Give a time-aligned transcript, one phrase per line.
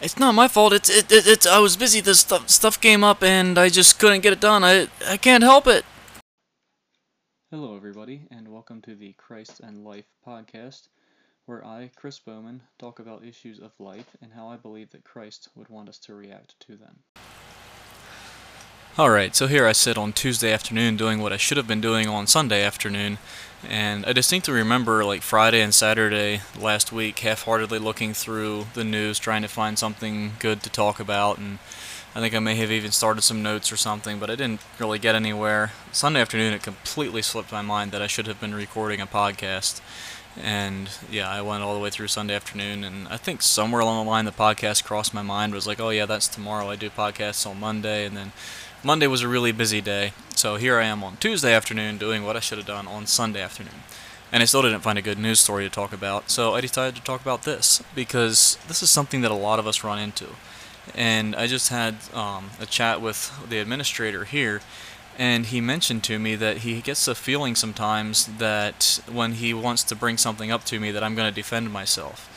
[0.00, 0.74] It's not my fault.
[0.74, 2.00] It's it, it it's I was busy.
[2.00, 4.62] This stuff stuff came up and I just couldn't get it done.
[4.62, 5.86] I I can't help it.
[7.50, 10.88] Hello, everybody, and welcome to the Christ and Life podcast,
[11.46, 15.48] where I, Chris Bowman, talk about issues of life and how I believe that Christ
[15.54, 16.98] would want us to react to them.
[18.98, 22.08] Alright, so here I sit on Tuesday afternoon doing what I should have been doing
[22.08, 23.18] on Sunday afternoon,
[23.68, 28.84] and I distinctly remember like Friday and Saturday last week half heartedly looking through the
[28.84, 31.58] news trying to find something good to talk about, and
[32.14, 34.98] I think I may have even started some notes or something, but I didn't really
[34.98, 35.72] get anywhere.
[35.92, 39.80] Sunday afternoon, it completely slipped my mind that I should have been recording a podcast.
[40.42, 44.04] And yeah, I went all the way through Sunday afternoon, and I think somewhere along
[44.04, 46.70] the line the podcast crossed my mind was like, oh yeah, that's tomorrow.
[46.70, 48.32] I do podcasts on Monday, and then
[48.86, 52.36] Monday was a really busy day, so here I am on Tuesday afternoon doing what
[52.36, 53.82] I should have done on Sunday afternoon.
[54.30, 56.94] And I still didn't find a good news story to talk about, so I decided
[56.94, 60.26] to talk about this because this is something that a lot of us run into.
[60.94, 64.60] And I just had um, a chat with the administrator here,
[65.18, 69.82] and he mentioned to me that he gets a feeling sometimes that when he wants
[69.82, 72.30] to bring something up to me that I'm going to defend myself.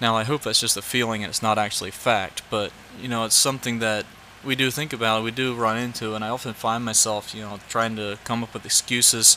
[0.00, 2.70] Now I hope that's just a feeling and it's not actually fact, but
[3.02, 4.06] you know it's something that
[4.46, 7.42] we do think about, it, we do run into, and I often find myself, you
[7.42, 9.36] know, trying to come up with excuses,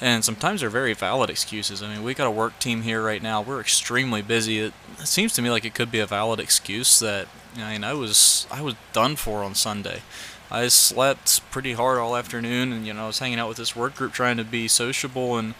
[0.00, 1.82] and sometimes they're very valid excuses.
[1.82, 3.42] I mean, we got a work team here right now.
[3.42, 4.58] We're extremely busy.
[4.60, 7.84] It, it seems to me like it could be a valid excuse that, I mean,
[7.84, 10.02] I was I was done for on Sunday.
[10.50, 13.74] I slept pretty hard all afternoon, and you know, I was hanging out with this
[13.74, 15.54] work group, trying to be sociable and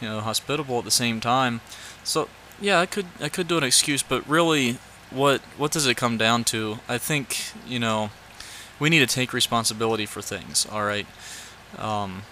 [0.00, 1.60] you know hospitable at the same time.
[2.02, 2.28] So
[2.60, 4.78] yeah, I could I could do an excuse, but really,
[5.10, 6.78] what what does it come down to?
[6.88, 8.10] I think you know
[8.78, 10.66] we need to take responsibility for things.
[10.70, 11.06] All right.
[11.78, 12.22] Um,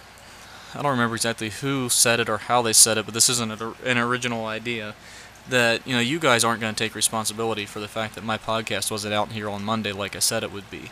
[0.75, 3.61] I don't remember exactly who said it or how they said it, but this isn't
[3.85, 4.95] an original idea.
[5.49, 8.37] That you know, you guys aren't going to take responsibility for the fact that my
[8.37, 10.89] podcast wasn't out here on Monday like I said it would be,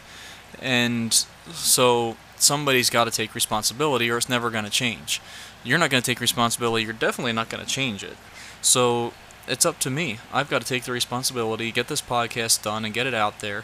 [0.62, 1.14] and
[1.54, 5.22] so somebody's got to take responsibility, or it's never going to change.
[5.64, 6.84] You're not going to take responsibility.
[6.84, 8.18] You're definitely not going to change it.
[8.62, 9.14] So
[9.48, 10.20] it's up to me.
[10.34, 13.64] I've got to take the responsibility, get this podcast done, and get it out there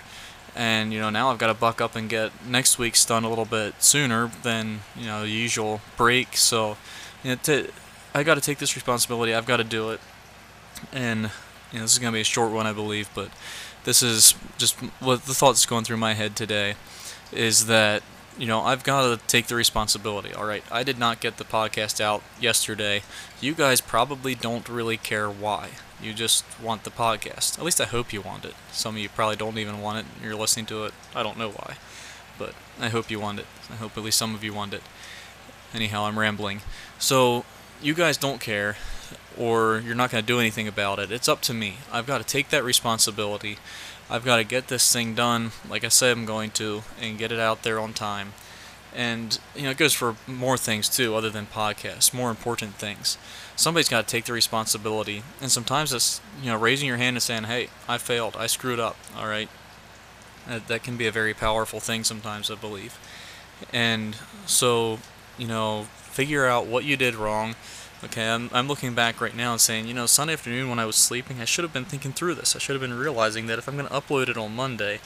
[0.55, 3.29] and you know now I've got to buck up and get next week's done a
[3.29, 6.37] little bit sooner than you know the usual break.
[6.37, 6.77] So
[7.23, 7.71] you know, to,
[8.13, 9.33] I got to take this responsibility.
[9.33, 9.99] I've got to do it,
[10.91, 11.31] and
[11.71, 13.29] you know this is gonna be a short one, I believe, but
[13.83, 16.75] this is just what the thoughts going through my head today
[17.31, 18.03] is that
[18.37, 20.33] you know I've got to take the responsibility.
[20.33, 23.03] All right, I did not get the podcast out yesterday.
[23.41, 25.69] You guys probably don't really care why.
[26.01, 27.57] You just want the podcast.
[27.57, 28.53] At least I hope you want it.
[28.71, 30.05] Some of you probably don't even want it.
[30.23, 30.93] You're listening to it.
[31.15, 31.77] I don't know why.
[32.37, 33.45] But I hope you want it.
[33.71, 34.83] I hope at least some of you want it.
[35.73, 36.61] Anyhow, I'm rambling.
[36.99, 37.45] So,
[37.81, 38.77] you guys don't care,
[39.37, 41.11] or you're not going to do anything about it.
[41.11, 41.77] It's up to me.
[41.91, 43.57] I've got to take that responsibility.
[44.09, 47.31] I've got to get this thing done, like I said I'm going to, and get
[47.31, 48.33] it out there on time.
[48.95, 53.17] And, you know, it goes for more things too, other than podcasts, more important things
[53.57, 55.23] somebody's got to take the responsibility.
[55.41, 58.37] And sometimes it's, you know, raising your hand and saying, hey, I failed.
[58.37, 58.95] I screwed up.
[59.17, 59.49] All right.
[60.67, 62.97] That, can be a very powerful thing sometimes, I believe.
[63.73, 64.15] And
[64.45, 64.99] so,
[65.37, 67.55] you know, figure out what you did wrong.
[68.03, 70.85] Okay, I'm, I'm looking back right now and saying, you know, Sunday afternoon when I
[70.85, 72.55] was sleeping, I should have been thinking through this.
[72.55, 74.99] I should have been realizing that if I'm going to upload it on Monday,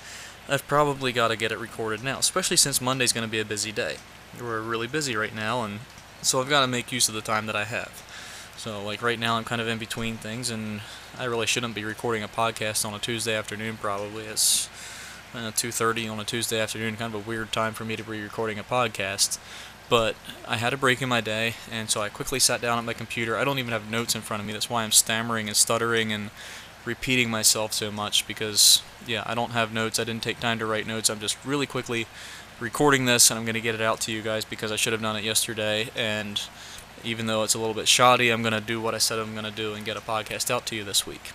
[0.51, 3.45] I've probably got to get it recorded now, especially since Monday's going to be a
[3.45, 3.95] busy day.
[4.37, 5.79] We're really busy right now, and
[6.21, 8.03] so I've got to make use of the time that I have.
[8.57, 10.81] So like right now I'm kind of in between things and
[11.17, 14.25] I really shouldn't be recording a podcast on a Tuesday afternoon probably.
[14.25, 14.67] It's
[15.33, 18.21] uh, 2.30 on a Tuesday afternoon, kind of a weird time for me to be
[18.21, 19.39] recording a podcast.
[19.89, 20.15] But
[20.47, 22.93] I had a break in my day and so I quickly sat down at my
[22.93, 23.35] computer.
[23.35, 24.53] I don't even have notes in front of me.
[24.53, 26.29] That's why I'm stammering and stuttering and
[26.85, 29.99] repeating myself so much because yeah, I don't have notes.
[29.99, 31.09] I didn't take time to write notes.
[31.09, 32.07] I'm just really quickly
[32.59, 34.93] recording this and I'm going to get it out to you guys because I should
[34.93, 36.41] have done it yesterday and
[37.03, 39.33] even though it's a little bit shoddy, I'm going to do what I said I'm
[39.33, 41.31] going to do and get a podcast out to you this week.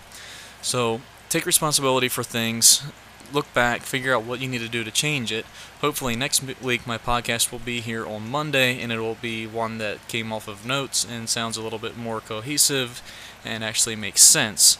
[0.61, 2.83] So take responsibility for things,
[3.33, 5.45] look back, figure out what you need to do to change it.
[5.81, 9.77] Hopefully, next week my podcast will be here on Monday, and it will be one
[9.77, 13.01] that came off of notes and sounds a little bit more cohesive
[13.45, 14.77] and actually makes sense.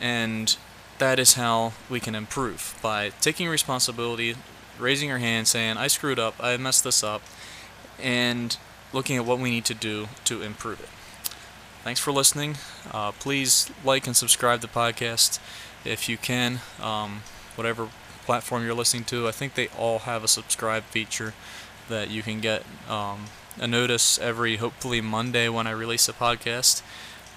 [0.00, 0.56] And
[0.98, 4.36] that is how we can improve by taking responsibility,
[4.78, 7.22] raising your hand, saying, I screwed up, I messed this up,
[8.00, 8.56] and
[8.92, 10.88] looking at what we need to do to improve it.
[11.82, 12.56] Thanks for listening.
[12.92, 15.38] Uh, please like and subscribe to the podcast
[15.84, 16.60] if you can.
[16.80, 17.22] Um,
[17.56, 17.88] whatever
[18.26, 21.34] platform you're listening to, I think they all have a subscribe feature
[21.88, 23.26] that you can get um,
[23.58, 26.82] a notice every hopefully Monday when I release a podcast.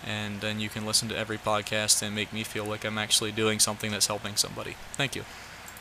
[0.06, 3.32] And then you can listen to every podcast and make me feel like I'm actually
[3.32, 4.76] doing something that's helping somebody.
[4.94, 5.24] Thank you.